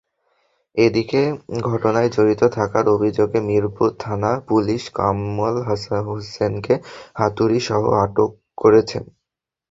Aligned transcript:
এদিকে 0.77 1.21
ঘটনায় 1.65 2.09
জড়িত 2.09 2.41
থাকার 2.57 2.85
অভিযোগে 2.89 3.39
মিরপুর 3.47 3.89
থানা-পুলিশ 3.99 4.83
কামাল 4.95 5.55
হোসেনকে 6.07 6.73
হাতুড়িসহ 7.15 7.81
আটক 8.03 8.31
করেছে। 8.57 8.97